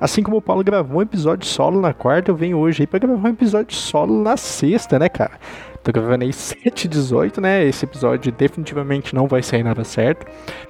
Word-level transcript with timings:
Assim 0.00 0.22
como 0.22 0.36
o 0.36 0.42
Paulo 0.42 0.62
gravou 0.62 0.98
um 0.98 1.02
episódio 1.02 1.46
solo 1.46 1.80
na 1.80 1.92
quarta, 1.92 2.30
eu 2.30 2.36
venho 2.36 2.56
hoje 2.56 2.82
aí 2.82 2.86
pra 2.86 3.00
gravar 3.00 3.28
um 3.28 3.32
episódio 3.32 3.74
solo 3.74 4.22
na 4.22 4.36
sexta, 4.36 4.96
né, 4.96 5.08
cara? 5.08 5.32
Tô 5.82 5.90
gravando 5.90 6.22
aí 6.24 6.32
7 6.34 6.86
18, 6.86 7.40
né? 7.40 7.64
Esse 7.64 7.84
episódio 7.84 8.30
definitivamente 8.30 9.12
não 9.12 9.26
vai 9.26 9.42
sair 9.42 9.64
nada 9.64 9.82
certo. 9.82 10.24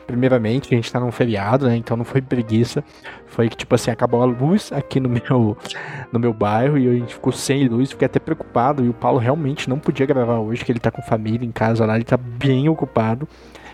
Primeiramente, 0.06 0.72
a 0.72 0.76
gente 0.76 0.90
tá 0.90 0.98
num 0.98 1.12
feriado, 1.12 1.66
né? 1.66 1.76
Então 1.76 1.94
não 1.94 2.04
foi 2.04 2.22
preguiça. 2.22 2.82
Foi 3.26 3.50
que, 3.50 3.56
tipo 3.56 3.74
assim, 3.74 3.90
acabou 3.90 4.22
a 4.22 4.24
luz 4.24 4.72
aqui 4.72 4.98
no 4.98 5.08
meu, 5.10 5.56
no 6.10 6.18
meu 6.18 6.32
bairro 6.32 6.78
e 6.78 6.88
a 6.88 6.92
gente 6.94 7.12
ficou 7.12 7.32
sem 7.32 7.68
luz. 7.68 7.90
Fiquei 7.90 8.06
até 8.06 8.18
preocupado. 8.18 8.82
E 8.82 8.88
o 8.88 8.94
Paulo 8.94 9.18
realmente 9.18 9.68
não 9.68 9.78
podia 9.78 10.06
gravar 10.06 10.38
hoje, 10.38 10.64
que 10.64 10.72
ele 10.72 10.80
tá 10.80 10.90
com 10.90 11.02
família 11.02 11.46
em 11.46 11.52
casa 11.52 11.84
lá, 11.84 11.96
ele 11.96 12.04
tá 12.04 12.16
bem 12.16 12.68
ocupado. 12.68 13.28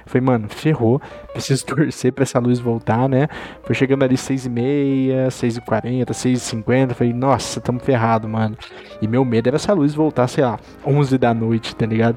Falei, 0.06 0.24
mano, 0.24 0.48
ferrou. 0.48 1.00
Preciso 1.32 1.64
torcer 1.66 2.12
pra 2.12 2.22
essa 2.22 2.38
luz 2.38 2.58
voltar, 2.58 3.08
né? 3.08 3.28
Foi 3.62 3.74
chegando 3.74 4.02
ali 4.02 4.16
6h30, 4.16 5.28
6h40, 5.28 6.06
6h50. 6.10 6.95
Falei, 6.95 7.12
nossa, 7.12 7.60
tamo 7.60 7.80
ferrado, 7.80 8.28
mano. 8.28 8.56
E 9.00 9.09
meu 9.09 9.24
medo 9.24 9.48
era 9.48 9.56
essa 9.56 9.72
luz 9.72 9.95
voltar, 9.95 10.28
sei 10.28 10.45
lá, 10.45 10.59
11 10.86 11.18
da 11.18 11.32
noite, 11.32 11.74
tá 11.74 11.86
ligado? 11.86 12.16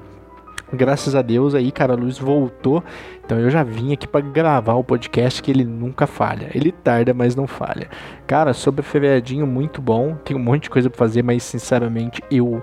Graças 0.71 1.15
a 1.15 1.21
Deus 1.21 1.55
aí, 1.55 1.71
cara, 1.71 1.93
a 1.93 1.95
luz 1.95 2.17
voltou. 2.17 2.83
Então 3.25 3.39
eu 3.39 3.49
já 3.49 3.63
vim 3.63 3.93
aqui 3.93 4.05
para 4.05 4.19
gravar 4.19 4.73
o 4.73 4.83
podcast 4.83 5.41
que 5.41 5.49
ele 5.49 5.63
nunca 5.63 6.05
falha. 6.05 6.49
Ele 6.53 6.73
tarda, 6.73 7.13
mas 7.13 7.35
não 7.35 7.47
falha. 7.47 7.89
Cara, 8.25 8.53
sobre 8.53 8.81
feriadinho, 8.81 9.47
muito 9.47 9.81
bom. 9.81 10.15
Tem 10.15 10.35
um 10.35 10.39
monte 10.39 10.63
de 10.63 10.69
coisa 10.69 10.89
para 10.89 10.99
fazer, 10.99 11.23
mas 11.23 11.43
sinceramente 11.43 12.21
eu 12.29 12.61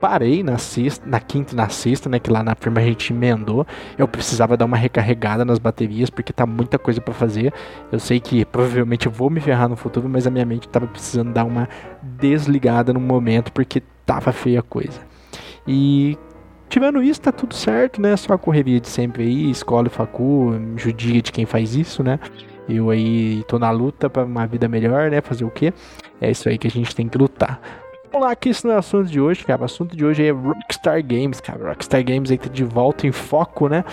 parei 0.00 0.42
na 0.42 0.58
sexta, 0.58 1.08
na 1.08 1.20
quinta 1.20 1.54
e 1.54 1.56
na 1.56 1.68
sexta, 1.68 2.08
né, 2.08 2.18
que 2.18 2.30
lá 2.30 2.42
na 2.42 2.54
firma 2.54 2.80
a 2.80 2.84
gente 2.84 3.12
emendou. 3.12 3.66
Eu 3.96 4.06
precisava 4.06 4.56
dar 4.56 4.64
uma 4.64 4.76
recarregada 4.76 5.44
nas 5.44 5.58
baterias 5.58 6.10
porque 6.10 6.32
tá 6.32 6.46
muita 6.46 6.78
coisa 6.78 7.00
para 7.00 7.14
fazer. 7.14 7.52
Eu 7.90 7.98
sei 7.98 8.20
que 8.20 8.44
provavelmente 8.44 9.06
eu 9.06 9.12
vou 9.12 9.30
me 9.30 9.40
ferrar 9.40 9.68
no 9.68 9.76
futuro, 9.76 10.08
mas 10.08 10.26
a 10.26 10.30
minha 10.30 10.44
mente 10.44 10.68
tava 10.68 10.86
precisando 10.86 11.32
dar 11.32 11.44
uma 11.44 11.68
desligada 12.02 12.92
no 12.92 13.00
momento 13.00 13.52
porque 13.52 13.82
tava 14.04 14.32
feia 14.32 14.60
a 14.60 14.62
coisa. 14.62 15.00
E 15.66 16.16
Tirando 16.68 17.00
isso, 17.00 17.20
tá 17.20 17.30
tudo 17.30 17.54
certo, 17.54 18.00
né? 18.00 18.16
Só 18.16 18.34
a 18.34 18.38
correria 18.38 18.80
de 18.80 18.88
sempre 18.88 19.22
aí, 19.22 19.50
escola 19.50 19.86
e 19.86 19.90
facu, 19.90 20.52
judia 20.76 21.22
de 21.22 21.30
quem 21.30 21.46
faz 21.46 21.76
isso, 21.76 22.02
né? 22.02 22.18
Eu 22.68 22.90
aí 22.90 23.44
tô 23.46 23.58
na 23.58 23.70
luta 23.70 24.10
para 24.10 24.24
uma 24.24 24.46
vida 24.46 24.68
melhor, 24.68 25.10
né? 25.10 25.20
Fazer 25.20 25.44
o 25.44 25.50
quê? 25.50 25.72
É 26.20 26.30
isso 26.30 26.48
aí 26.48 26.58
que 26.58 26.66
a 26.66 26.70
gente 26.70 26.94
tem 26.94 27.08
que 27.08 27.16
lutar. 27.16 27.60
Vamos 28.16 28.28
lá, 28.28 28.34
que 28.34 28.48
isso 28.48 28.66
não 28.66 28.72
é 28.72 28.78
assunto 28.78 29.10
de 29.10 29.20
hoje, 29.20 29.44
cara. 29.44 29.60
O 29.60 29.64
assunto 29.66 29.94
de 29.94 30.02
hoje 30.02 30.26
é 30.26 30.30
Rockstar 30.30 31.04
Games, 31.04 31.38
cara. 31.38 31.68
Rockstar 31.68 32.02
Games 32.02 32.30
tá 32.30 32.48
de 32.50 32.64
volta 32.64 33.06
em 33.06 33.12
foco, 33.12 33.68
né? 33.68 33.84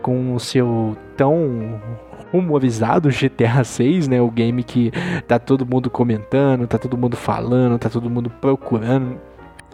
Com 0.00 0.36
o 0.36 0.38
seu 0.38 0.96
tão 1.16 1.82
rumorizado 2.30 3.08
GTA 3.08 3.64
6, 3.64 4.06
né? 4.06 4.20
O 4.22 4.30
game 4.30 4.62
que 4.62 4.92
tá 5.26 5.36
todo 5.36 5.66
mundo 5.66 5.90
comentando, 5.90 6.64
tá 6.68 6.78
todo 6.78 6.96
mundo 6.96 7.16
falando, 7.16 7.76
tá 7.76 7.90
todo 7.90 8.08
mundo 8.08 8.30
procurando. 8.30 9.20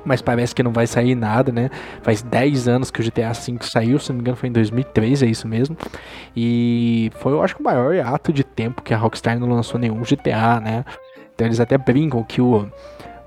Mas 0.06 0.22
parece 0.22 0.54
que 0.54 0.62
não 0.62 0.72
vai 0.72 0.86
sair 0.86 1.14
nada, 1.14 1.52
né? 1.52 1.68
Faz 2.00 2.22
10 2.22 2.66
anos 2.66 2.90
que 2.90 3.02
o 3.02 3.04
GTA 3.04 3.34
V 3.34 3.58
saiu, 3.60 3.98
se 3.98 4.08
não 4.08 4.16
me 4.16 4.22
engano 4.22 4.38
foi 4.38 4.48
em 4.48 4.52
2003, 4.52 5.22
é 5.22 5.26
isso 5.26 5.46
mesmo. 5.46 5.76
E 6.34 7.10
foi, 7.16 7.32
eu 7.32 7.42
acho 7.42 7.58
o 7.60 7.62
maior 7.62 7.94
ato 8.06 8.32
de 8.32 8.42
tempo 8.42 8.80
que 8.80 8.94
a 8.94 8.96
Rockstar 8.96 9.38
não 9.38 9.50
lançou 9.50 9.78
nenhum 9.78 10.00
GTA, 10.00 10.60
né? 10.60 10.86
Então 11.34 11.46
eles 11.46 11.60
até 11.60 11.76
brincam 11.76 12.24
que 12.24 12.40
o 12.40 12.66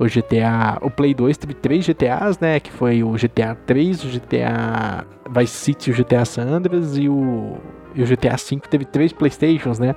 o 0.01 0.07
GTA, 0.07 0.79
o 0.81 0.89
Play 0.89 1.13
2 1.13 1.37
teve 1.37 1.53
três 1.53 1.85
GTAs, 1.85 2.39
né, 2.39 2.59
que 2.59 2.71
foi 2.71 3.03
o 3.03 3.11
GTA 3.11 3.55
3, 3.65 4.03
o 4.03 4.07
GTA 4.07 5.05
Vice 5.29 5.53
City, 5.53 5.91
o 5.91 5.93
GTA 5.93 6.25
San 6.25 6.47
Andreas 6.47 6.97
e 6.97 7.07
o 7.07 7.57
e 7.93 8.01
o 8.01 8.05
GTA 8.05 8.37
V 8.37 8.61
teve 8.69 8.85
três 8.85 9.11
Playstations, 9.11 9.77
né? 9.77 9.93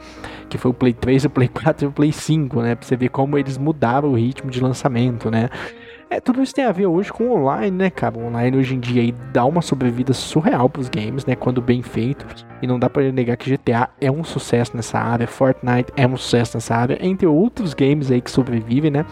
Que 0.48 0.59
foi 0.59 0.72
o 0.72 0.75
Play 0.75 0.93
3, 0.93 1.26
o 1.26 1.31
Play 1.31 1.47
4 1.47 1.84
e 1.84 1.88
o 1.88 1.93
Play 1.93 2.10
5, 2.10 2.60
né? 2.60 2.75
Pra 2.75 2.84
você 2.84 2.97
ver 2.97 3.09
como 3.09 3.38
eles 3.38 3.56
mudaram 3.56 4.10
o 4.10 4.14
ritmo 4.16 4.50
de 4.50 4.60
lançamento, 4.60 5.31
né? 5.31 5.48
É, 6.14 6.20
tudo 6.20 6.41
isso 6.41 6.54
tem 6.54 6.64
a 6.64 6.70
ver 6.70 6.86
hoje 6.86 7.12
com 7.12 7.28
online, 7.28 7.76
né, 7.76 7.91
cara? 7.91 8.16
O 8.16 8.26
online 8.26 8.56
hoje 8.56 8.76
em 8.76 8.78
dia 8.78 9.02
aí 9.02 9.10
dá 9.32 9.44
uma 9.44 9.60
sobrevida 9.60 10.12
surreal 10.12 10.69
pros 10.69 10.88
games, 10.88 11.26
né? 11.26 11.34
Quando 11.34 11.60
bem 11.60 11.82
feito. 11.82 12.25
E 12.62 12.69
não 12.69 12.78
dá 12.78 12.88
para 12.88 13.10
negar 13.10 13.36
que 13.36 13.50
GTA 13.50 13.88
é 14.00 14.12
um 14.12 14.22
sucesso 14.22 14.76
nessa 14.76 14.97
área, 14.97 15.26
Fortnite 15.26 15.92
é 15.97 16.06
um 16.06 16.16
sucesso 16.16 16.56
nessa 16.56 16.76
área, 16.76 16.97
entre 17.00 17.26
outros 17.26 17.75
games 17.75 18.12
aí 18.12 18.20
que 18.20 18.30
sobrevivem, 18.30 18.92
né? 18.92 19.04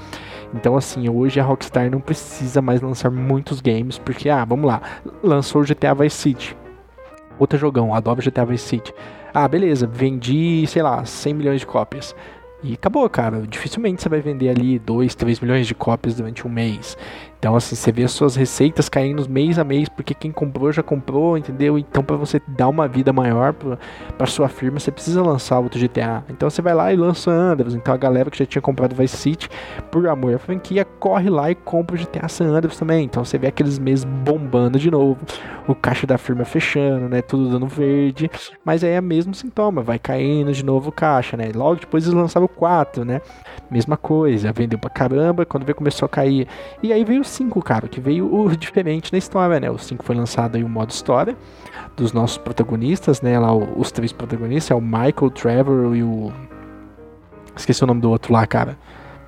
Então, 0.54 0.76
assim, 0.76 1.08
hoje 1.08 1.40
a 1.40 1.42
Rockstar 1.42 1.90
não 1.90 2.00
precisa 2.00 2.62
mais 2.62 2.80
lançar 2.80 3.10
muitos 3.10 3.60
games, 3.60 3.98
porque, 3.98 4.28
ah, 4.28 4.44
vamos 4.44 4.66
lá, 4.66 4.80
lançou 5.24 5.62
o 5.62 5.64
GTA 5.64 5.94
Vice 5.94 6.16
City. 6.16 6.56
Outro 7.36 7.58
jogão, 7.58 7.92
adora 7.92 8.22
GTA 8.22 8.44
Vice 8.44 8.68
City. 8.68 8.94
Ah, 9.34 9.48
beleza, 9.48 9.88
vendi, 9.88 10.64
sei 10.68 10.82
lá, 10.84 11.04
100 11.04 11.34
milhões 11.34 11.58
de 11.58 11.66
cópias. 11.66 12.14
E 12.62 12.74
acabou, 12.74 13.08
cara. 13.10 13.44
Dificilmente 13.46 14.02
você 14.02 14.08
vai 14.08 14.20
vender 14.20 14.48
ali 14.48 14.78
2, 14.78 15.14
3 15.14 15.40
milhões 15.40 15.66
de 15.66 15.74
cópias 15.74 16.14
durante 16.14 16.46
um 16.46 16.50
mês. 16.50 16.96
Então, 17.42 17.56
assim, 17.56 17.74
você 17.74 17.90
vê 17.90 18.04
as 18.04 18.12
suas 18.12 18.36
receitas 18.36 18.88
caindo 18.88 19.28
mês 19.28 19.58
a 19.58 19.64
mês, 19.64 19.88
porque 19.88 20.14
quem 20.14 20.30
comprou 20.30 20.70
já 20.70 20.80
comprou, 20.80 21.36
entendeu? 21.36 21.76
Então, 21.76 22.00
para 22.00 22.14
você 22.14 22.40
dar 22.46 22.68
uma 22.68 22.86
vida 22.86 23.12
maior 23.12 23.52
para 23.52 24.26
sua 24.28 24.48
firma, 24.48 24.78
você 24.78 24.92
precisa 24.92 25.20
lançar 25.20 25.58
outro 25.58 25.76
GTA. 25.76 26.22
Então, 26.28 26.48
você 26.48 26.62
vai 26.62 26.72
lá 26.72 26.92
e 26.92 26.96
lança 26.96 27.32
Andreas. 27.32 27.74
Então, 27.74 27.92
a 27.92 27.96
galera 27.96 28.30
que 28.30 28.38
já 28.38 28.46
tinha 28.46 28.62
comprado 28.62 28.94
Vice 28.94 29.16
City, 29.16 29.48
por 29.90 30.06
amor 30.06 30.36
à 30.36 30.38
franquia, 30.38 30.84
corre 30.84 31.28
lá 31.28 31.50
e 31.50 31.56
compra 31.56 31.96
o 31.96 31.98
GTA 31.98 32.28
San 32.28 32.44
Andreas 32.44 32.78
também. 32.78 33.06
Então, 33.06 33.24
você 33.24 33.36
vê 33.36 33.48
aqueles 33.48 33.76
meses 33.76 34.04
bombando 34.04 34.78
de 34.78 34.88
novo, 34.88 35.18
o 35.66 35.74
caixa 35.74 36.06
da 36.06 36.18
firma 36.18 36.44
fechando, 36.44 37.08
né? 37.08 37.22
Tudo 37.22 37.50
dando 37.50 37.66
verde. 37.66 38.30
Mas 38.64 38.84
aí 38.84 38.92
é 38.92 39.00
o 39.00 39.02
mesmo 39.02 39.34
sintoma, 39.34 39.82
vai 39.82 39.98
caindo 39.98 40.52
de 40.52 40.64
novo 40.64 40.90
o 40.90 40.92
caixa, 40.92 41.36
né? 41.36 41.50
Logo 41.52 41.80
depois 41.80 42.04
eles 42.04 42.14
lançaram 42.14 42.46
o 42.46 42.48
4, 42.48 43.04
né? 43.04 43.20
Mesma 43.68 43.96
coisa, 43.96 44.52
vendeu 44.52 44.78
pra 44.78 44.90
caramba, 44.90 45.44
quando 45.44 45.64
veio 45.64 45.74
começou 45.74 46.06
a 46.06 46.08
cair. 46.08 46.46
E 46.80 46.92
aí 46.92 47.02
veio 47.04 47.24
5, 47.32 47.62
cara, 47.62 47.88
que 47.88 48.00
veio 48.00 48.32
o 48.32 48.48
diferente 48.56 49.12
na 49.12 49.18
história, 49.18 49.58
né? 49.58 49.70
O 49.70 49.78
5 49.78 50.04
foi 50.04 50.14
lançado 50.14 50.56
aí 50.56 50.64
o 50.64 50.68
modo 50.68 50.90
história 50.90 51.36
dos 51.96 52.12
nossos 52.12 52.38
protagonistas, 52.38 53.20
né? 53.20 53.38
Lá 53.38 53.54
os 53.54 53.90
três 53.90 54.12
protagonistas, 54.12 54.70
é 54.70 54.74
o 54.74 54.80
Michael, 54.80 55.14
o 55.22 55.30
Trevor 55.30 55.96
e 55.96 56.02
o 56.02 56.32
esqueci 57.56 57.82
o 57.84 57.86
nome 57.86 58.00
do 58.00 58.10
outro 58.10 58.32
lá, 58.32 58.46
cara. 58.46 58.78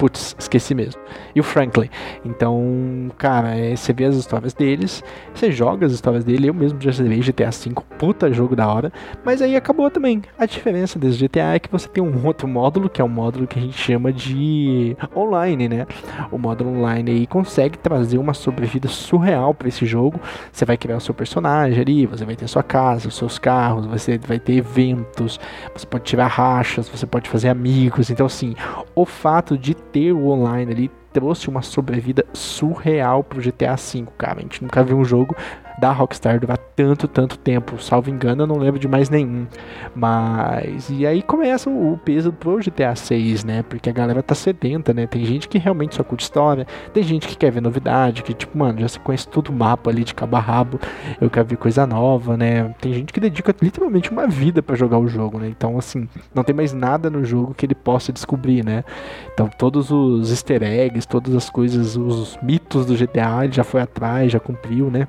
Putz, 0.04 0.36
esqueci 0.38 0.74
mesmo. 0.74 1.00
E 1.34 1.40
o 1.40 1.42
Franklin. 1.42 1.88
Então, 2.26 3.10
cara, 3.16 3.56
é, 3.56 3.74
você 3.74 3.90
vê 3.90 4.04
as 4.04 4.16
histórias 4.16 4.52
deles, 4.52 5.02
você 5.34 5.50
joga 5.50 5.86
as 5.86 5.92
histórias 5.92 6.22
dele. 6.24 6.46
Eu 6.46 6.52
mesmo 6.52 6.78
já 6.78 6.90
joguei 6.90 7.20
GTA 7.20 7.48
V, 7.48 7.74
puta 7.98 8.30
jogo 8.30 8.54
da 8.54 8.68
hora. 8.68 8.92
Mas 9.24 9.40
aí 9.40 9.56
acabou 9.56 9.90
também. 9.90 10.20
A 10.38 10.44
diferença 10.44 10.98
desse 10.98 11.26
GTA 11.26 11.54
é 11.54 11.58
que 11.58 11.72
você 11.72 11.88
tem 11.88 12.04
um 12.04 12.26
outro 12.26 12.46
módulo, 12.46 12.90
que 12.90 13.00
é 13.00 13.04
um 13.04 13.08
módulo 13.08 13.46
que 13.46 13.58
a 13.58 13.62
gente 13.62 13.78
chama 13.78 14.12
de 14.12 14.94
online, 15.16 15.70
né? 15.70 15.86
O 16.30 16.36
módulo 16.36 16.78
online 16.78 17.10
aí 17.10 17.26
consegue 17.26 17.78
trazer 17.78 18.18
uma 18.18 18.34
sobrevida 18.34 18.88
surreal 18.88 19.54
para 19.54 19.68
esse 19.68 19.86
jogo. 19.86 20.20
Você 20.52 20.66
vai 20.66 20.76
criar 20.76 20.98
o 20.98 21.00
seu 21.00 21.14
personagem 21.14 21.80
ali, 21.80 22.04
você 22.04 22.26
vai 22.26 22.36
ter 22.36 22.46
sua 22.46 22.62
casa, 22.62 23.08
os 23.08 23.16
seus 23.16 23.38
carros, 23.38 23.86
você 23.86 24.18
vai 24.18 24.38
ter 24.38 24.52
eventos, 24.52 25.40
você 25.74 25.86
pode 25.86 26.04
tirar 26.04 26.26
rachas, 26.26 26.90
você 26.90 27.06
pode 27.06 27.26
fazer 27.30 27.48
amigos. 27.48 28.10
Então, 28.10 28.26
assim, 28.26 28.54
o 28.94 29.06
fato 29.06 29.56
de 29.56 29.72
ter 29.94 30.12
o 30.12 30.26
online 30.26 30.72
ali 30.72 30.90
trouxe 31.12 31.48
uma 31.48 31.62
sobrevida 31.62 32.26
surreal 32.32 33.22
pro 33.22 33.40
GTA 33.40 33.76
V, 33.76 34.04
cara. 34.18 34.40
A 34.40 34.42
gente 34.42 34.60
nunca 34.60 34.82
viu 34.82 34.98
um 34.98 35.04
jogo 35.04 35.36
da 35.78 35.92
Rockstar 35.92 36.38
durar 36.38 36.58
tanto, 36.76 37.08
tanto 37.08 37.38
tempo. 37.38 37.82
Salvo 37.82 38.10
engano, 38.10 38.42
eu 38.42 38.46
não 38.46 38.56
lembro 38.56 38.78
de 38.78 38.88
mais 38.88 39.10
nenhum. 39.10 39.46
Mas. 39.94 40.88
E 40.90 41.06
aí 41.06 41.22
começa 41.22 41.68
o 41.68 41.98
peso 42.04 42.32
pro 42.32 42.58
GTA 42.58 42.94
6, 42.94 43.44
né? 43.44 43.62
Porque 43.62 43.90
a 43.90 43.92
galera 43.92 44.22
tá 44.22 44.34
sedenta, 44.34 44.92
né? 44.92 45.06
Tem 45.06 45.24
gente 45.24 45.48
que 45.48 45.58
realmente 45.58 45.94
só 45.94 46.04
curte 46.04 46.24
história, 46.24 46.66
tem 46.92 47.02
gente 47.02 47.26
que 47.26 47.36
quer 47.36 47.50
ver 47.50 47.60
novidade, 47.60 48.22
que 48.22 48.32
tipo, 48.32 48.56
mano, 48.56 48.80
já 48.80 48.88
se 48.88 49.00
conhece 49.00 49.28
todo 49.28 49.48
o 49.48 49.52
mapa 49.52 49.90
ali 49.90 50.04
de 50.04 50.14
cabo 50.14 50.36
a 50.36 50.40
rabo. 50.40 50.80
Eu 51.20 51.30
quero 51.30 51.46
ver 51.46 51.56
coisa 51.56 51.86
nova, 51.86 52.36
né? 52.36 52.74
Tem 52.80 52.92
gente 52.92 53.12
que 53.12 53.20
dedica 53.20 53.54
literalmente 53.60 54.10
uma 54.10 54.26
vida 54.26 54.62
para 54.62 54.76
jogar 54.76 54.98
o 54.98 55.08
jogo, 55.08 55.38
né? 55.38 55.48
Então, 55.48 55.78
assim, 55.78 56.08
não 56.34 56.44
tem 56.44 56.54
mais 56.54 56.72
nada 56.72 57.10
no 57.10 57.24
jogo 57.24 57.54
que 57.54 57.66
ele 57.66 57.74
possa 57.74 58.12
descobrir, 58.12 58.64
né? 58.64 58.84
Então, 59.32 59.48
todos 59.48 59.90
os 59.90 60.30
easter 60.30 60.62
eggs, 60.62 61.06
todas 61.06 61.34
as 61.34 61.50
coisas, 61.50 61.96
os 61.96 62.38
mitos 62.42 62.86
do 62.86 62.94
GTA, 62.94 63.44
ele 63.44 63.52
já 63.52 63.64
foi 63.64 63.80
atrás, 63.80 64.32
já 64.32 64.40
cumpriu, 64.40 64.90
né? 64.90 65.08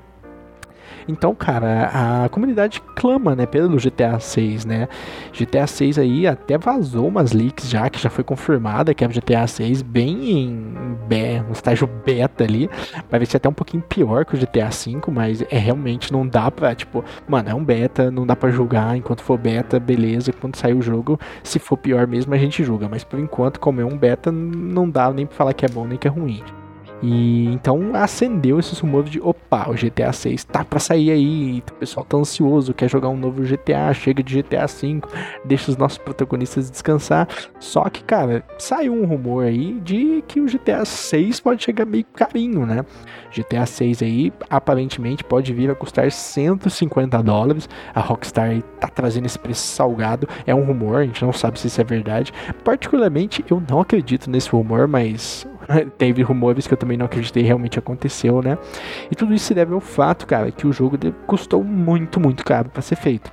Então, 1.08 1.36
cara, 1.36 2.24
a 2.26 2.30
comunidade 2.30 2.82
clama, 2.96 3.36
né, 3.36 3.46
pelo 3.46 3.78
GTA 3.78 4.20
6, 4.20 4.66
né? 4.66 4.88
GTA 5.32 5.68
6 5.68 6.00
aí 6.00 6.26
até 6.26 6.58
vazou 6.58 7.08
umas 7.08 7.32
leaks 7.32 7.70
já, 7.70 7.90
que 7.90 8.02
já 8.02 8.10
foi 8.10 8.24
confirmada 8.24 8.94
que 8.94 9.04
é 9.04 9.08
o 9.08 9.12
GTA 9.12 9.46
6 9.46 9.82
bem 9.82 10.32
em 10.32 10.98
be 11.08 11.42
no 11.42 11.52
estágio 11.52 11.88
beta 12.06 12.44
ali. 12.44 12.70
Vai 13.10 13.20
ver 13.20 13.26
se 13.28 13.36
é 13.36 13.38
até 13.38 13.48
um 13.48 13.54
pouquinho 13.54 13.84
pior 13.84 14.26
que 14.26 14.36
o 14.36 14.40
GTA 14.40 14.72
5, 14.72 15.12
mas 15.12 15.44
é 15.50 15.58
realmente 15.58 16.12
não 16.12 16.28
dá 16.28 16.50
pra, 16.50 16.74
tipo, 16.74 17.04
mano, 17.28 17.50
é 17.50 17.54
um 17.54 17.64
beta, 17.64 18.10
não 18.10 18.26
dá 18.26 18.36
pra 18.36 18.50
julgar 18.50 18.98
enquanto 18.98 19.22
for 19.22 19.38
beta, 19.38 19.80
beleza, 19.80 20.34
quando 20.34 20.56
sair 20.56 20.74
o 20.74 20.82
jogo, 20.82 21.20
se 21.44 21.60
for 21.60 21.78
pior 21.78 22.08
mesmo 22.08 22.34
a 22.34 22.38
gente 22.38 22.64
julga, 22.64 22.90
mas 22.90 23.04
por 23.04 23.20
enquanto, 23.20 23.60
como 23.60 23.82
é 23.82 23.86
um 23.86 23.98
beta, 23.98 24.32
não 24.32 24.90
dá 24.90 25.12
nem 25.12 25.26
pra 25.26 25.36
falar 25.36 25.54
que 25.54 25.66
é 25.66 25.70
bom 25.70 25.86
nem 25.86 25.98
que 25.98 26.08
é 26.08 26.12
ruim. 26.12 26.44
E 27.08 27.46
então 27.50 27.92
acendeu 27.94 28.58
esse 28.58 28.82
rumor 28.82 29.04
de 29.04 29.22
opa, 29.22 29.70
o 29.70 29.76
GTA 29.76 30.12
6 30.12 30.44
tá 30.46 30.66
para 30.66 30.80
sair 30.80 31.12
aí, 31.12 31.60
o 31.60 31.74
pessoal 31.74 32.04
tá 32.04 32.18
ansioso, 32.18 32.74
quer 32.74 32.90
jogar 32.90 33.10
um 33.10 33.16
novo 33.16 33.44
GTA, 33.44 33.94
chega 33.94 34.24
de 34.24 34.42
GTA 34.42 34.68
5, 34.68 35.08
deixa 35.46 35.70
os 35.70 35.78
nossos 35.78 36.00
protagonistas 36.00 36.72
descansar. 36.72 37.28
Só 37.60 37.88
que, 37.90 38.04
cara, 38.04 38.44
saiu 38.58 38.92
um 38.92 39.06
rumor 39.06 39.46
aí 39.46 39.80
de 39.82 40.24
que 40.28 40.42
o 40.42 40.48
GTA 40.48 40.84
6 40.84 41.40
pode 41.42 41.64
chegar 41.64 41.86
meio 41.86 42.06
carinho, 42.06 42.66
né? 42.66 42.84
GTA 43.32 43.68
6 43.68 44.02
aí 44.02 44.34
aparentemente 44.50 45.24
pode 45.24 45.54
vir 45.54 45.70
a 45.70 45.76
custar 45.76 46.12
150 46.12 47.22
dólares. 47.22 47.70
A 47.94 48.00
Rockstar 48.00 48.64
tá 48.80 48.88
trazendo 48.88 49.28
esse 49.28 49.38
preço 49.38 49.62
salgado. 49.62 50.28
É 50.48 50.56
um 50.56 50.64
rumor, 50.64 50.98
a 50.98 51.06
gente 51.06 51.24
não 51.24 51.34
sabe 51.34 51.60
se 51.60 51.68
isso 51.68 51.80
é 51.80 51.84
verdade. 51.84 52.34
Particularmente, 52.64 53.46
eu 53.48 53.62
não 53.70 53.82
acredito 53.82 54.28
nesse 54.28 54.50
rumor, 54.50 54.88
mas 54.88 55.46
teve 55.98 56.22
rumores 56.22 56.68
que 56.68 56.74
eu 56.74 56.78
também 56.78 56.98
não 56.98 57.06
acreditei 57.06 57.44
realmente 57.44 57.80
aconteceu, 57.80 58.42
né? 58.42 58.58
E 59.12 59.16
tudo 59.16 59.34
isso 59.34 59.46
se 59.46 59.54
deve 59.54 59.74
ao 59.74 59.80
fato, 59.80 60.26
cara, 60.26 60.52
que 60.52 60.68
o 60.68 60.74
jogo 60.74 60.98
custou 61.28 61.64
muito, 61.64 62.20
muito 62.20 62.44
caro 62.44 62.70
para 62.70 62.82
ser 62.82 62.96
feito. 62.96 63.32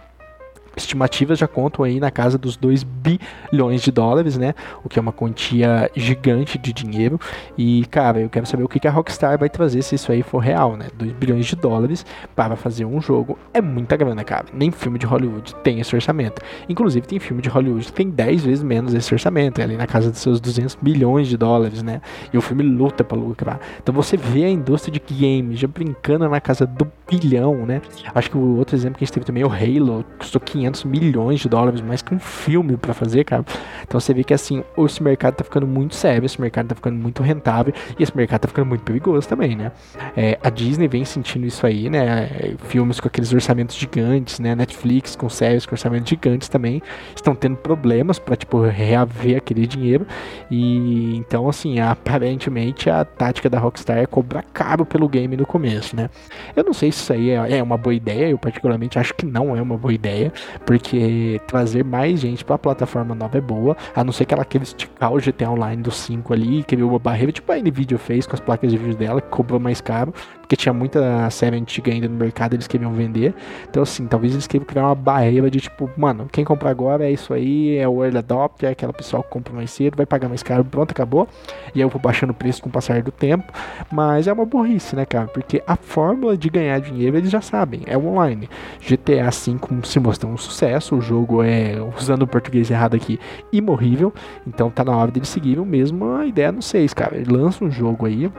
Estimativas 0.77 1.39
já 1.39 1.47
contam 1.47 1.85
aí 1.85 2.01
na 2.01 2.11
casa 2.11 2.39
dos 2.39 2.57
2 2.57 2.83
bilhões 2.83 3.83
de 3.83 3.91
dólares, 3.91 4.37
né? 4.37 4.55
O 4.85 4.89
que 4.89 4.99
é 4.99 5.03
uma 5.03 5.13
quantia 5.13 5.91
gigante 5.95 6.59
de 6.59 6.73
dinheiro. 6.73 7.21
E, 7.57 7.85
cara, 7.91 8.21
eu 8.21 8.29
quero 8.29 8.47
saber 8.47 8.63
o 8.63 8.69
que 8.69 8.87
a 8.87 8.91
Rockstar 8.91 9.39
vai 9.39 9.49
trazer 9.49 9.83
se 9.83 9.95
isso 9.95 10.11
aí 10.11 10.23
for 10.23 10.39
real, 10.39 10.77
né? 10.77 10.89
2 10.95 11.13
bilhões 11.13 11.47
de 11.47 11.57
dólares 11.57 12.05
para 12.35 12.57
fazer 12.57 12.85
um 12.85 13.01
jogo 13.01 13.39
é 13.53 13.61
muita 13.61 13.97
grana, 13.97 14.25
cara. 14.25 14.47
Nem 14.53 14.71
filme 14.71 14.99
de 14.99 15.07
Hollywood 15.07 15.55
tem 15.57 15.81
esse 15.81 15.95
orçamento. 15.95 16.41
Inclusive, 16.69 17.07
tem 17.07 17.19
filme 17.19 17.43
de 17.43 17.49
Hollywood 17.49 17.87
que 17.87 17.93
tem 17.93 18.11
10 18.11 18.45
vezes 18.45 18.65
menos 18.65 18.95
esse 18.95 19.13
orçamento, 19.13 19.61
é 19.61 19.65
ali 19.65 19.77
na 19.77 19.87
casa 19.87 20.11
dos 20.11 20.21
seus 20.21 20.41
200 20.41 20.79
bilhões 20.81 21.29
de 21.29 21.37
dólares, 21.37 21.83
né? 21.83 22.01
E 22.33 22.39
o 22.39 22.41
filme 22.41 22.63
luta 22.63 23.05
para 23.05 23.17
lucrar. 23.17 23.61
Então 23.83 23.95
você 23.95 24.17
vê 24.17 24.45
a 24.45 24.51
indústria 24.51 24.93
de 24.93 25.01
games 25.15 25.59
já 25.59 25.69
brincando 25.69 26.29
na 26.29 26.41
casa 26.41 26.67
do 26.67 26.91
bilhão, 27.09 27.67
né? 27.67 27.83
Acho 28.15 28.31
que 28.31 28.37
o 28.37 28.57
outro 28.57 28.75
exemplo 28.75 28.99
que 28.99 29.05
a 29.05 29.07
gente 29.07 29.15
teve 29.15 29.27
também 29.27 29.43
é 29.43 29.47
o 29.47 29.51
Halo, 29.51 30.05
custou 30.19 30.41
500 30.41 30.62
500 30.63 30.85
milhões 30.85 31.41
de 31.41 31.49
dólares, 31.49 31.81
mais 31.81 32.03
que 32.03 32.15
um 32.15 32.19
filme 32.19 32.77
para 32.77 32.95
fazer, 32.95 33.25
cara. 33.25 33.45
Então 33.83 33.99
você 33.99 34.15
vê 34.15 34.23
que 34.23 34.33
assim, 34.33 34.63
esse 34.79 35.03
mercado 35.03 35.35
tá 35.35 35.45
ficando 35.45 35.67
muito 35.67 35.95
sério, 35.95 36.25
esse 36.25 36.41
mercado 36.41 36.69
tá 36.69 36.75
ficando 36.75 36.97
muito 36.97 37.23
rentável 37.23 37.75
e 37.99 38.03
esse 38.03 38.17
mercado 38.17 38.43
tá 38.43 38.49
ficando 38.49 38.67
muito 38.67 38.83
perigoso 38.83 39.29
também, 39.29 39.57
né? 39.57 39.73
É, 40.17 40.39
a 40.43 40.51
Disney 40.51 40.89
vem 40.89 41.05
sentindo 41.05 41.47
isso 41.47 41.67
aí, 41.67 41.91
né? 41.91 42.55
Filmes 42.65 43.01
com 43.01 43.09
aqueles 43.09 43.33
orçamentos 43.33 43.77
gigantes, 43.77 44.39
né? 44.39 44.55
Netflix 44.55 45.17
com 45.17 45.29
séries 45.29 45.67
com 45.67 45.75
orçamentos 45.75 46.09
gigantes 46.09 46.49
também 46.49 46.83
estão 47.15 47.35
tendo 47.35 47.57
problemas 47.57 48.19
para 48.19 48.37
tipo 48.37 48.63
reaver 48.63 49.37
aquele 49.37 49.67
dinheiro 49.67 50.07
e 50.51 51.17
então 51.17 51.49
assim, 51.49 51.81
aparentemente 51.81 52.89
a 52.89 53.05
tática 53.05 53.51
da 53.51 53.59
Rockstar 53.59 53.99
é 53.99 54.07
cobrar 54.07 54.45
caro 54.53 54.87
pelo 54.87 55.09
game 55.09 55.37
no 55.37 55.47
começo, 55.47 55.97
né? 55.97 56.09
Eu 56.55 56.65
não 56.65 56.73
sei 56.73 56.93
se 56.93 57.03
isso 57.03 57.13
aí 57.13 57.31
é, 57.31 57.59
é 57.59 57.63
uma 57.63 57.77
boa 57.77 57.95
ideia, 57.95 58.29
eu 58.29 58.39
particularmente 58.39 58.99
acho 58.99 59.15
que 59.15 59.27
não 59.27 59.57
é 59.57 59.63
uma 59.63 59.77
boa 59.77 59.93
ideia, 59.93 60.33
porque 60.65 61.41
trazer 61.47 61.85
mais 61.85 62.21
gente 62.21 62.45
pra 62.45 62.59
plataforma 62.59 63.15
nova 63.15 63.39
é 63.39 63.41
boa, 63.41 63.77
a 63.95 64.05
não 64.05 64.13
ser 64.13 64.25
que 64.25 64.35
ela 64.35 64.45
queira 64.45 64.65
esticar 64.65 65.13
o 65.13 65.21
GTA 65.21 65.51
Online 65.51 65.83
do 65.83 65.91
5 65.91 66.33
ali, 66.33 66.63
criou 66.65 66.91
uma 66.91 66.99
barreira, 66.99 67.33
tipo 67.33 67.51
a 67.53 67.57
Nvidia 67.57 67.99
fez 67.99 68.27
com 68.27 68.35
as 68.35 68.41
placas 68.41 68.71
de 68.71 68.79
vídeo 68.79 68.97
dela, 68.97 69.21
que 69.21 69.29
cobrou 69.29 69.61
mais 69.61 69.81
caro, 69.81 70.13
porque 70.53 70.57
tinha 70.57 70.73
muita 70.75 71.31
série 71.31 71.57
antiga 71.57 71.91
ainda 71.91 72.07
no 72.07 72.15
mercado, 72.15 72.53
eles 72.53 72.67
queriam 72.67 72.93
vender. 72.93 73.33
Então, 73.71 73.83
assim, 73.83 74.07
talvez 74.07 74.35
eles 74.35 74.47
queriam 74.47 74.67
criar 74.67 74.85
uma 74.85 74.95
barreira 74.95 75.51
de 75.51 75.63
tipo, 75.63 75.91
mano, 75.97 76.29
quem 76.31 76.45
compra 76.45 76.69
agora 76.69 77.07
é 77.07 77.11
isso 77.11 77.33
aí, 77.33 77.79
é 77.79 77.89
o 77.89 78.05
early 78.05 78.19
adopter, 78.19 78.69
é 78.69 78.73
aquela 78.73 78.93
pessoa 78.93 79.23
que 79.23 79.31
compra 79.31 79.55
mais 79.55 79.71
cedo, 79.71 79.97
vai 79.97 80.05
pagar 80.05 80.29
mais 80.29 80.43
caro, 80.43 80.63
pronto, 80.63 80.91
acabou. 80.91 81.27
E 81.75 81.79
aí 81.79 81.81
eu 81.81 81.89
vou 81.89 81.99
baixando 81.99 82.33
o 82.33 82.35
preço 82.35 82.61
com 82.61 82.69
o 82.69 82.73
passar 82.73 83.03
do 83.03 83.11
tempo. 83.11 83.51
Mas 83.91 84.27
é 84.29 84.33
uma 84.33 84.45
burrice, 84.45 84.95
né, 84.95 85.07
cara? 85.07 85.27
Porque 85.27 85.63
a 85.67 85.75
fórmula 85.75 86.37
de 86.37 86.51
ganhar 86.51 86.79
dinheiro 86.81 87.17
eles 87.17 87.31
já 87.31 87.41
sabem, 87.41 87.81
é 87.87 87.97
online. 87.97 88.47
GTA 88.87 89.31
V 89.31 89.59
se 89.85 89.99
mostrou 90.01 90.31
um 90.31 90.37
sucesso, 90.37 90.97
o 90.97 91.01
jogo 91.01 91.43
é, 91.43 91.77
usando 91.97 92.25
o 92.25 92.27
português 92.27 92.71
errado 92.71 92.95
aqui, 92.95 93.19
imorrível. 93.51 94.13
Então 94.47 94.69
tá 94.69 94.85
na 94.85 94.95
hora 94.95 95.11
deles 95.11 95.31
seguirem 95.31 95.65
mesmo 95.65 96.13
a 96.13 96.27
ideia 96.27 96.53
no 96.53 96.61
6, 96.61 96.93
cara. 96.93 97.17
Ele 97.17 97.33
lança 97.33 97.65
um 97.65 97.71
jogo 97.71 98.05
aí 98.05 98.31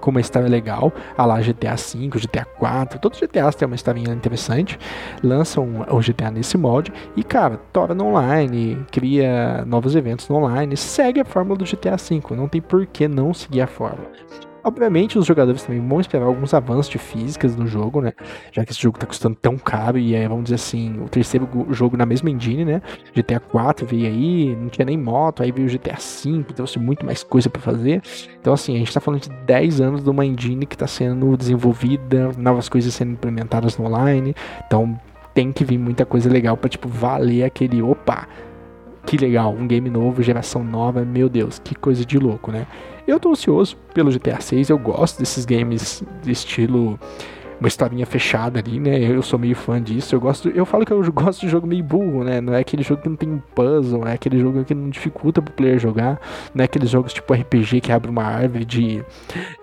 com 0.00 0.10
uma 0.10 0.20
história 0.20 0.48
legal, 0.48 0.92
a 1.16 1.24
lá 1.24 1.40
GTA 1.40 1.76
V, 1.76 2.08
GTA 2.08 2.44
4, 2.44 2.98
todos 2.98 3.20
os 3.20 3.26
GTAs 3.26 3.54
têm 3.54 3.66
uma 3.66 3.74
historinha 3.74 4.12
interessante, 4.12 4.78
lançam 5.22 5.86
o 5.90 6.00
GTA 6.00 6.30
nesse 6.30 6.56
molde 6.56 6.92
e, 7.16 7.22
cara, 7.22 7.58
torna 7.72 8.02
online, 8.02 8.84
cria 8.90 9.64
novos 9.66 9.94
eventos 9.94 10.28
no 10.28 10.36
online, 10.36 10.76
segue 10.76 11.20
a 11.20 11.24
fórmula 11.24 11.58
do 11.58 11.64
GTA 11.64 11.96
V, 11.96 12.22
não 12.30 12.48
tem 12.48 12.60
por 12.60 12.86
que 12.86 13.06
não 13.06 13.32
seguir 13.32 13.60
a 13.62 13.66
fórmula. 13.66 14.10
Obviamente, 14.62 15.18
os 15.18 15.26
jogadores 15.26 15.62
também 15.62 15.86
vão 15.86 16.00
esperar 16.00 16.26
alguns 16.26 16.52
avanços 16.52 16.90
de 16.90 16.98
físicas 16.98 17.56
no 17.56 17.66
jogo, 17.66 18.00
né? 18.00 18.12
Já 18.52 18.64
que 18.64 18.72
esse 18.72 18.80
jogo 18.80 18.98
tá 18.98 19.06
custando 19.06 19.34
tão 19.34 19.56
caro 19.56 19.98
e 19.98 20.14
é, 20.14 20.28
vamos 20.28 20.44
dizer 20.44 20.56
assim, 20.56 21.00
o 21.00 21.08
terceiro 21.08 21.48
jogo 21.70 21.96
na 21.96 22.04
mesma 22.04 22.30
engine, 22.30 22.64
né? 22.64 22.82
GTA 23.14 23.40
4 23.40 23.86
veio 23.86 24.06
aí, 24.06 24.56
não 24.56 24.68
tinha 24.68 24.84
nem 24.84 24.98
moto, 24.98 25.42
aí 25.42 25.50
veio 25.50 25.66
o 25.66 25.70
GTA 25.70 25.96
5, 25.96 26.52
trouxe 26.52 26.78
muito 26.78 27.04
mais 27.04 27.22
coisa 27.22 27.48
para 27.48 27.60
fazer. 27.60 28.02
Então, 28.40 28.52
assim, 28.52 28.74
a 28.74 28.78
gente 28.78 28.92
tá 28.92 29.00
falando 29.00 29.22
de 29.22 29.30
10 29.30 29.80
anos 29.80 30.04
de 30.04 30.10
uma 30.10 30.24
engine 30.24 30.66
que 30.66 30.76
tá 30.76 30.86
sendo 30.86 31.36
desenvolvida, 31.36 32.30
novas 32.36 32.68
coisas 32.68 32.92
sendo 32.92 33.12
implementadas 33.12 33.78
no 33.78 33.86
online. 33.86 34.34
Então, 34.66 34.98
tem 35.32 35.52
que 35.52 35.64
vir 35.64 35.78
muita 35.78 36.04
coisa 36.04 36.28
legal 36.28 36.56
para 36.56 36.68
tipo, 36.68 36.88
valer 36.88 37.44
aquele 37.44 37.80
opa 37.80 38.26
que 39.06 39.16
legal, 39.16 39.52
um 39.52 39.66
game 39.66 39.88
novo, 39.90 40.22
geração 40.22 40.62
nova, 40.62 41.04
meu 41.04 41.28
Deus, 41.28 41.58
que 41.58 41.74
coisa 41.74 42.04
de 42.04 42.18
louco, 42.18 42.52
né? 42.52 42.66
Eu 43.06 43.18
tô 43.18 43.30
ansioso 43.30 43.76
pelo 43.92 44.10
GTA 44.10 44.40
6, 44.40 44.70
eu 44.70 44.78
gosto 44.78 45.18
desses 45.18 45.44
games 45.44 46.02
de 46.22 46.30
estilo 46.30 46.98
uma 47.60 47.68
historinha 47.68 48.06
fechada 48.06 48.58
ali, 48.58 48.80
né? 48.80 48.98
Eu 48.98 49.22
sou 49.22 49.38
meio 49.38 49.54
fã 49.54 49.80
disso. 49.80 50.14
Eu 50.14 50.20
gosto, 50.20 50.48
eu 50.48 50.64
falo 50.64 50.84
que 50.84 50.92
eu 50.92 51.00
gosto 51.12 51.42
de 51.42 51.48
jogo 51.48 51.66
meio 51.66 51.84
burro, 51.84 52.24
né? 52.24 52.40
Não 52.40 52.54
é 52.54 52.60
aquele 52.60 52.82
jogo 52.82 53.02
que 53.02 53.08
não 53.08 53.16
tem 53.16 53.42
puzzle, 53.54 54.06
é 54.06 54.14
aquele 54.14 54.40
jogo 54.40 54.64
que 54.64 54.74
não 54.74 54.88
dificulta 54.88 55.42
pro 55.42 55.52
player 55.52 55.78
jogar, 55.78 56.18
não 56.54 56.62
é 56.62 56.64
aqueles 56.64 56.88
jogos 56.88 57.12
tipo 57.12 57.32
RPG 57.32 57.80
que 57.82 57.92
abre 57.92 58.10
uma 58.10 58.24
árvore 58.24 58.64
de, 58.64 59.04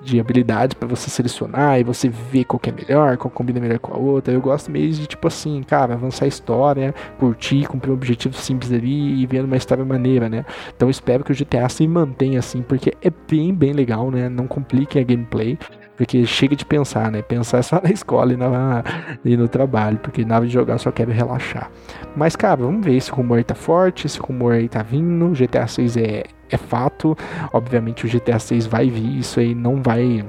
de 0.02 0.20
habilidades 0.20 0.76
para 0.76 0.88
você 0.88 1.10
selecionar 1.10 1.80
e 1.80 1.84
você 1.84 2.08
ver 2.08 2.46
qual 2.46 2.60
que 2.60 2.70
é 2.70 2.74
melhor, 2.74 3.18
qual 3.18 3.32
combina 3.32 3.60
melhor 3.60 3.80
com 3.80 3.94
a 3.94 3.98
outra. 3.98 4.34
Eu 4.34 4.42
gosto 4.42 4.72
meio 4.72 4.92
de 4.92 5.08
tipo 5.08 5.28
assim, 5.28 5.64
cara, 5.64 5.96
avançar 5.96 6.26
a 6.26 6.28
história, 6.28 6.94
curtir, 7.20 7.68
cumprir 7.68 7.90
um 7.92 7.96
objetivo 7.96 8.36
simples 8.36 8.72
ali 8.72 9.22
e 9.22 9.26
ver 9.26 9.44
uma 9.44 9.58
história 9.58 9.84
maneira, 9.84 10.30
né? 10.30 10.46
Então 10.76 10.90
espero 10.90 11.24
que 11.24 11.32
o 11.32 11.36
GTA 11.36 11.68
se 11.68 11.88
mantenha 11.88 12.40
assim, 12.40 12.62
porque 12.62 12.94
é 13.02 13.12
bem, 13.30 13.54
bem 13.54 13.74
legal, 13.74 14.12
né? 14.12 14.30
Não 14.30 14.46
complique 14.48 15.00
a 15.00 15.04
gameplay. 15.04 15.58
Porque 15.98 16.26
chega 16.26 16.56
de 16.56 16.64
pensar, 16.64 17.12
né? 17.12 17.22
Pensar 17.22 17.64
só 17.64 17.82
na 17.84 17.90
escola 17.90 18.32
e, 18.32 18.38
na, 18.38 18.84
e 19.26 19.36
no 19.36 19.48
trabalho, 19.48 19.98
porque 19.98 20.24
na 20.24 20.36
hora 20.36 20.46
de 20.46 20.54
jogar 20.54 20.78
só 20.78 20.92
quero 20.92 21.12
relaxar. 21.12 21.70
Mas, 22.16 22.36
cara, 22.36 22.58
vamos 22.58 22.86
ver. 22.86 22.96
Esse 22.96 23.12
rumor 23.12 23.40
aí 23.40 23.44
tá 23.44 23.56
forte, 23.56 24.06
esse 24.06 24.20
rumor 24.20 24.54
aí 24.54 24.70
tá 24.70 24.84
vindo. 24.84 25.34
GTA 25.34 25.68
6 25.68 25.98
é, 25.98 26.24
é 26.50 26.58
fato. 26.58 27.18
Obviamente 27.52 28.06
o 28.06 28.10
GTA 28.10 28.40
6 28.40 28.68
vai 28.68 28.90
vir, 28.90 29.20
isso 29.20 29.40
aí 29.40 29.56
não 29.56 29.82
vai 29.82 30.24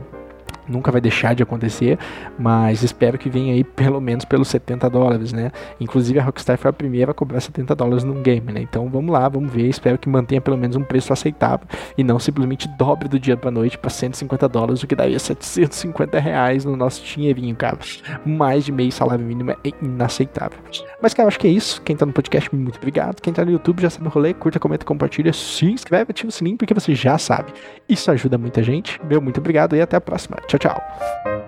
nunca 0.68 0.90
vai 0.90 1.00
deixar 1.00 1.34
de 1.34 1.42
acontecer, 1.42 1.98
mas 2.38 2.82
espero 2.82 3.18
que 3.18 3.28
venha 3.28 3.54
aí 3.54 3.64
pelo 3.64 4.00
menos 4.00 4.24
pelos 4.24 4.48
70 4.48 4.88
dólares, 4.90 5.32
né? 5.32 5.50
Inclusive 5.80 6.18
a 6.18 6.22
Rockstar 6.22 6.58
foi 6.58 6.70
a 6.70 6.72
primeira 6.72 7.10
a 7.12 7.14
cobrar 7.14 7.40
70 7.40 7.74
dólares 7.74 8.04
num 8.04 8.22
game, 8.22 8.52
né? 8.52 8.60
Então 8.60 8.88
vamos 8.88 9.12
lá, 9.12 9.28
vamos 9.28 9.52
ver, 9.52 9.68
espero 9.68 9.98
que 9.98 10.08
mantenha 10.08 10.40
pelo 10.40 10.56
menos 10.56 10.76
um 10.76 10.82
preço 10.82 11.12
aceitável 11.12 11.66
e 11.96 12.04
não 12.04 12.18
simplesmente 12.18 12.68
dobre 12.76 13.08
do 13.08 13.18
dia 13.18 13.36
para 13.36 13.50
noite 13.50 13.78
para 13.78 13.90
150 13.90 14.48
dólares, 14.48 14.82
o 14.82 14.86
que 14.86 14.94
daria 14.94 15.18
750 15.18 16.18
reais 16.18 16.64
no 16.64 16.76
nosso 16.76 17.04
dinheirinho, 17.04 17.54
cara. 17.54 17.78
Mais 18.24 18.64
de 18.64 18.72
meio 18.72 18.92
salário 18.92 19.24
mínimo 19.24 19.50
é 19.50 19.56
inaceitável. 19.82 20.58
Mas, 21.00 21.14
cara, 21.14 21.28
acho 21.28 21.38
que 21.38 21.46
é 21.46 21.50
isso. 21.50 21.80
Quem 21.82 21.96
tá 21.96 22.04
no 22.04 22.12
podcast, 22.12 22.54
muito 22.54 22.76
obrigado. 22.76 23.20
Quem 23.20 23.32
tá 23.32 23.44
no 23.44 23.50
YouTube 23.50 23.82
já 23.82 23.90
sabe 23.90 24.06
o 24.06 24.10
rolê, 24.10 24.34
curta, 24.34 24.58
comenta, 24.58 24.84
compartilha, 24.84 25.32
se 25.32 25.66
inscreve, 25.66 26.10
ativa 26.10 26.28
o 26.28 26.32
sininho, 26.32 26.56
porque 26.56 26.74
você 26.74 26.94
já 26.94 27.18
sabe. 27.18 27.52
Isso 27.88 28.10
ajuda 28.10 28.36
muita 28.36 28.62
gente. 28.62 29.00
Meu 29.04 29.20
muito 29.20 29.38
obrigado 29.38 29.76
e 29.76 29.80
até 29.80 29.96
a 29.96 30.00
próxima. 30.00 30.36
Tchau, 30.58 30.74
tchau. 30.74 31.47